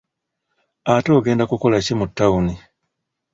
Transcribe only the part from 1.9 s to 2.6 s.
mu ttawuni.